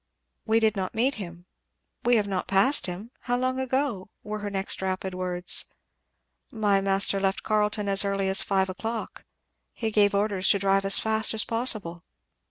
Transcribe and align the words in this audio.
"We 0.47 0.59
did 0.59 0.75
not 0.75 0.95
meet 0.95 1.13
him 1.21 1.45
we 2.03 2.15
have 2.15 2.25
not 2.25 2.47
passed 2.47 2.87
him 2.87 3.11
how 3.29 3.37
long 3.37 3.59
ago?" 3.59 4.09
were 4.23 4.39
her 4.39 4.49
next 4.49 4.81
rapid 4.81 5.13
words. 5.13 5.65
"My 6.49 6.81
master 6.81 7.19
left 7.19 7.43
Carleton 7.43 7.87
as 7.87 8.03
early 8.03 8.27
as 8.27 8.41
five 8.41 8.67
o'clock 8.67 9.25
he 9.71 9.91
gave 9.91 10.15
orders 10.15 10.49
to 10.49 10.57
drive 10.57 10.85
as 10.85 10.97
fast 10.97 11.35
as 11.35 11.43
possible." 11.45 12.03